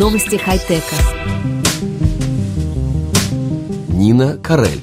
[0.00, 0.96] Новости хай-тека.
[3.88, 4.80] Нина Карель.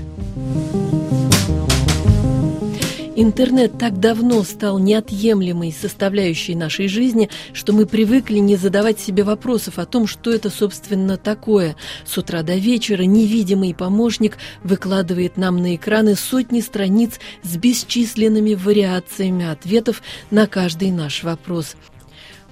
[3.15, 9.79] Интернет так давно стал неотъемлемой составляющей нашей жизни, что мы привыкли не задавать себе вопросов
[9.79, 11.75] о том, что это, собственно, такое.
[12.05, 19.47] С утра до вечера невидимый помощник выкладывает нам на экраны сотни страниц с бесчисленными вариациями
[19.49, 21.75] ответов на каждый наш вопрос–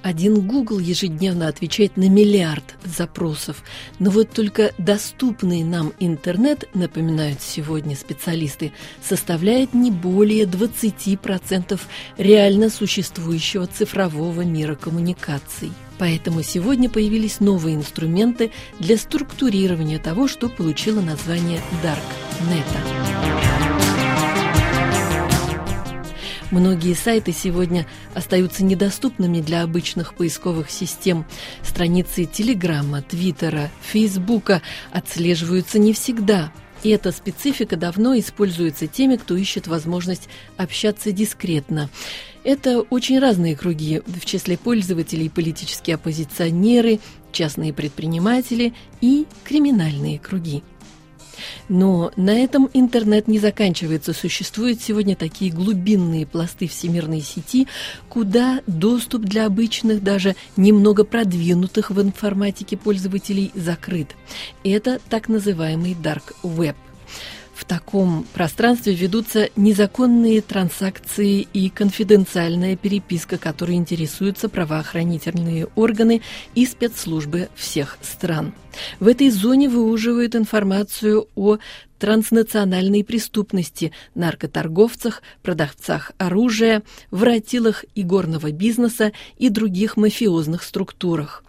[0.06, 3.64] один Google ежедневно отвечает на миллиард запросов.
[3.98, 11.80] Но вот только доступный нам интернет, напоминают сегодня специалисты, составляет не более 20%
[12.18, 15.72] реально существующего цифрового мира коммуникаций.
[15.98, 23.55] Поэтому сегодня появились новые инструменты для структурирования того, что получило название Darknet.
[26.52, 31.26] Многие сайты сегодня остаются недоступными для обычных поисковых систем.
[31.62, 36.52] Страницы Телеграма, Твиттера, Фейсбука отслеживаются не всегда.
[36.84, 41.90] И эта специфика давно используется теми, кто ищет возможность общаться дискретно.
[42.44, 47.00] Это очень разные круги, в числе пользователей политические оппозиционеры,
[47.32, 50.62] частные предприниматели и криминальные круги.
[51.68, 54.12] Но на этом интернет не заканчивается.
[54.12, 57.66] Существуют сегодня такие глубинные пласты всемирной сети,
[58.08, 64.14] куда доступ для обычных, даже немного продвинутых в информатике пользователей закрыт.
[64.64, 66.76] Это так называемый Dark Web.
[67.56, 76.20] В таком пространстве ведутся незаконные транзакции и конфиденциальная переписка, которой интересуются правоохранительные органы
[76.54, 78.52] и спецслужбы всех стран.
[79.00, 81.56] В этой зоне выуживают информацию о
[81.98, 91.42] транснациональной преступности, наркоторговцах, продавцах оружия, воротилах игорного бизнеса и других мафиозных структурах.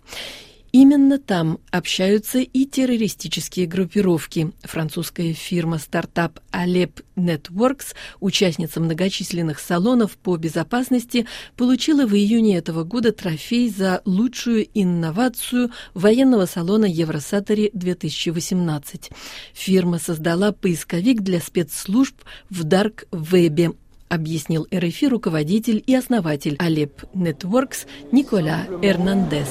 [0.72, 4.52] Именно там общаются и террористические группировки.
[4.64, 13.14] Французская фирма стартап Alep Networks, участница многочисленных салонов по безопасности, получила в июне этого года
[13.14, 19.10] трофей за лучшую инновацию военного салона Евросатори 2018.
[19.54, 22.16] Фирма создала поисковик для спецслужб
[22.49, 23.72] в Дарк-вебе
[24.10, 29.50] объяснил РФИ руководитель и основатель Alep Networks Никола Эрнандес.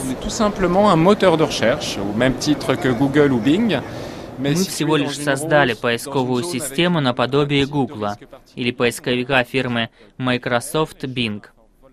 [4.39, 8.19] Мы всего лишь создали поисковую систему наподобие Гугла
[8.55, 11.43] или поисковика фирмы Microsoft Bing.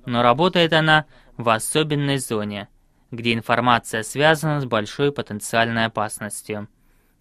[0.05, 1.05] Но работает она
[1.37, 2.67] в особенной зоне,
[3.11, 6.67] где информация связана с большой потенциальной опасностью.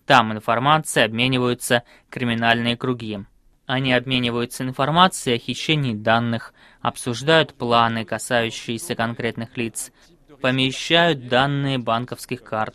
[0.07, 3.21] Там информацией обмениваются криминальные круги.
[3.73, 6.53] Они обмениваются информацией о хищении данных,
[6.83, 9.93] обсуждают планы, касающиеся конкретных лиц,
[10.43, 12.75] помещают данные банковских карт.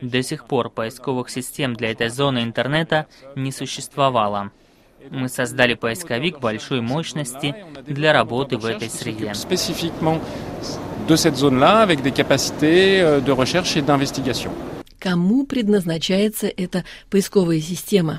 [0.00, 3.06] До сих пор поисковых систем для этой зоны интернета
[3.36, 4.50] не существовало.
[5.08, 7.54] Мы создали поисковик большой мощности
[7.86, 9.34] для работы в этой среде.
[11.06, 14.50] de cette zone-là avec des capacités euh, de recherche et d'investigation
[15.04, 18.18] кому предназначается эта поисковая система?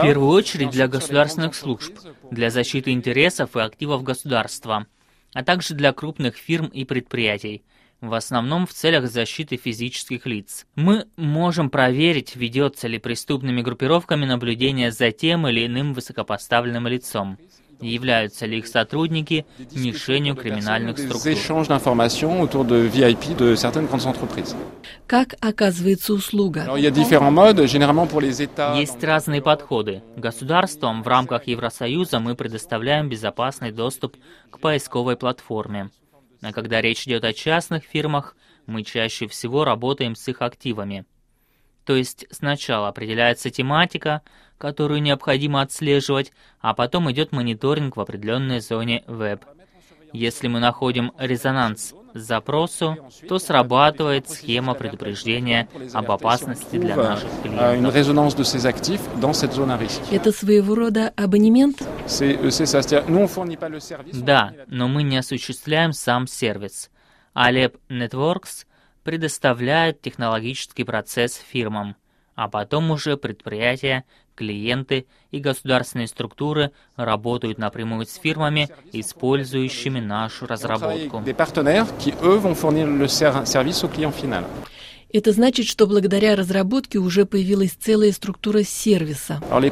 [0.00, 1.94] В первую очередь для государственных служб,
[2.30, 4.86] для защиты интересов и активов государства,
[5.32, 7.62] а также для крупных фирм и предприятий,
[8.02, 10.66] в основном в целях защиты физических лиц.
[10.74, 17.38] Мы можем проверить, ведется ли преступными группировками наблюдение за тем или иным высокопоставленным лицом
[17.80, 21.20] являются ли их сотрудники мишенью криминальных структур.
[25.06, 26.66] Как оказывается услуга?
[28.76, 30.02] Есть разные подходы.
[30.16, 34.16] Государствам в рамках Евросоюза мы предоставляем безопасный доступ
[34.50, 35.90] к поисковой платформе.
[36.42, 41.04] А когда речь идет о частных фирмах, мы чаще всего работаем с их активами.
[41.88, 44.20] То есть сначала определяется тематика,
[44.58, 49.42] которую необходимо отслеживать, а потом идет мониторинг в определенной зоне веб.
[50.12, 57.94] Если мы находим резонанс запросу, то срабатывает схема предупреждения об опасности для наших клиентов.
[60.10, 61.82] Это своего рода абонемент?
[64.12, 66.90] Да, но мы не осуществляем сам сервис.
[67.34, 68.66] Alep Networks
[69.04, 71.96] предоставляет технологический процесс фирмам,
[72.34, 74.04] а потом уже предприятия
[74.38, 81.22] клиенты и государственные структуры работают напрямую с фирмами, использующими нашу разработку.
[85.10, 89.40] Это значит, что благодаря разработке уже появилась целая структура сервиса.
[89.50, 89.64] Euh, euh.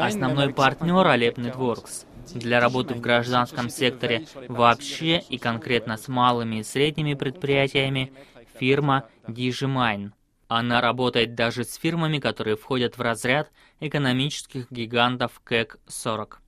[0.00, 6.62] Основной партнер Alep Networks для работы в гражданском секторе вообще и конкретно с малыми и
[6.62, 8.12] средними предприятиями
[8.58, 10.12] фирма Digimine.
[10.48, 16.40] Она работает даже с фирмами, которые входят в разряд экономических гигантов КЭК 40.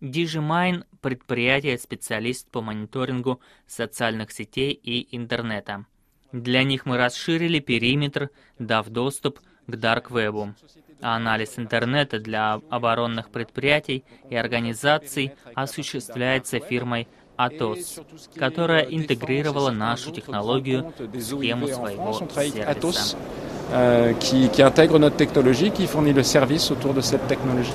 [0.00, 5.86] Digimine– предприятие-специалист по мониторингу социальных сетей и интернета.
[6.32, 10.54] Для них мы расширили периметр, дав доступ к Дарквебу.
[11.02, 17.08] А анализ интернета для оборонных предприятий и организаций осуществляется фирмой
[17.38, 18.04] Atos,
[18.36, 23.16] которая интегрировала нашу технологию в схему своего сервиса.
[23.70, 27.70] Qui, qui intègre notre technologie, qui fournit le service autour de cette technologie.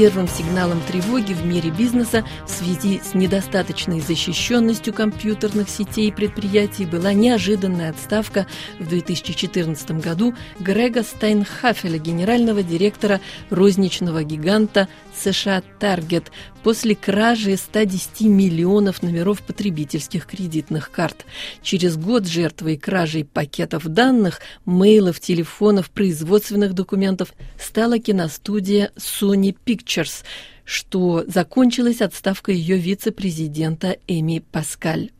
[0.00, 6.86] Первым сигналом тревоги в мире бизнеса в связи с недостаточной защищенностью компьютерных сетей и предприятий
[6.86, 8.46] была неожиданная отставка
[8.78, 13.20] в 2014 году Грега Стайнхафеля, генерального директора
[13.50, 16.28] розничного гиганта США Target,
[16.62, 21.24] после кражи 110 миллионов номеров потребительских кредитных карт.
[21.62, 30.24] Через год жертвой кражей пакетов данных, мейлов, телефонов, производственных документов стала киностудия Sony Pictures,
[30.64, 35.10] что закончилась отставкой ее вице-президента Эми Паскаль.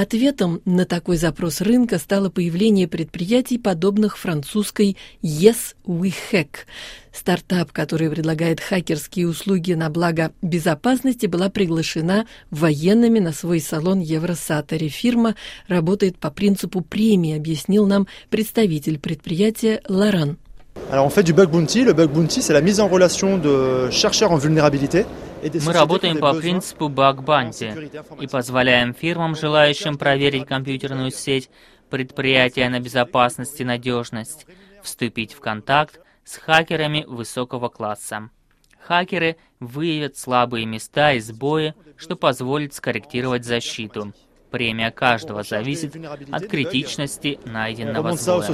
[0.00, 6.50] Ответом на такой запрос рынка стало появление предприятий, подобных французской Yes We Hack.
[7.12, 14.86] Стартап, который предлагает хакерские услуги на благо безопасности, была приглашена военными на свой салон Евросатори.
[14.86, 15.34] Фирма
[15.66, 20.38] работает по принципу премии, объяснил нам представитель предприятия Лоран.
[20.90, 21.84] Alors on fait du bug bounty.
[21.84, 25.04] Le bug bounty, c'est la mise en relation de chercheurs en vulnérabilité
[25.42, 27.90] мы работаем по принципу баг-банти
[28.20, 31.50] и позволяем фирмам, желающим проверить компьютерную сеть
[31.90, 34.46] предприятия на безопасность и надежность,
[34.82, 38.30] вступить в контакт с хакерами высокого класса.
[38.80, 44.12] Хакеры выявят слабые места и сбои, что позволит скорректировать защиту.
[44.50, 45.94] Премия каждого зависит
[46.30, 48.46] от критичности найденного сбоя.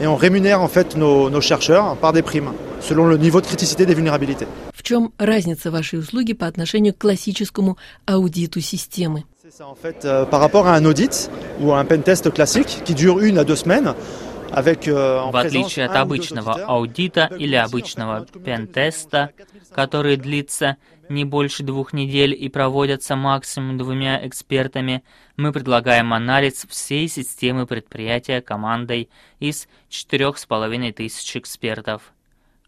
[0.00, 3.46] Et on rémunère en fait nos, nos chercheurs par des primes, selon le niveau de
[3.46, 4.46] criticité des vulnérabilités.
[4.74, 7.76] В чем разница вашей услуги по отношению к классическому
[8.06, 9.24] аудиту системы?
[9.48, 11.30] C'est en fait euh, par rapport à un audit
[11.60, 13.94] ou à un pentest classique qui dure une à deux semaines,
[14.51, 19.31] В отличие от обычного аудита или обычного пентеста,
[19.73, 20.77] который длится
[21.09, 25.03] не больше двух недель и проводятся максимум двумя экспертами,
[25.37, 29.09] мы предлагаем анализ всей системы предприятия командой
[29.39, 32.13] из четырех с половиной тысяч экспертов.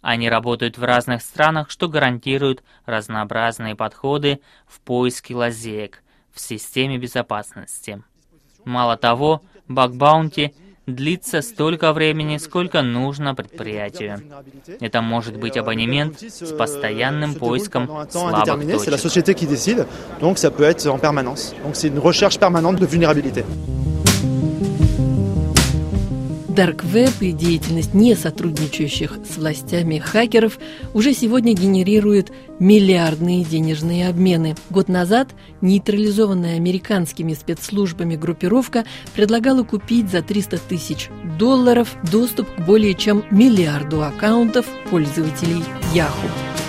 [0.01, 6.03] Они работают в разных странах, что гарантирует разнообразные подходы в поиске лазеек
[6.33, 8.03] в системе безопасности.
[8.65, 10.53] Мало того, баг-баунти
[10.85, 14.21] длится столько времени, сколько нужно предприятию.
[14.79, 18.93] Это может быть абонемент с постоянным поиском слабых точек.
[26.53, 26.63] Vulnérabilité.
[26.63, 30.59] Дарквеб и деятельность не сотрудничающих с властями хакеров
[30.93, 34.55] уже сегодня генерирует миллиардные денежные обмены.
[34.69, 35.29] Год назад
[35.61, 38.85] нейтрализованная американскими спецслужбами группировка
[39.15, 45.63] предлагала купить за 300 тысяч долларов доступ к более чем миллиарду аккаунтов пользователей
[45.93, 46.62] Yahoo.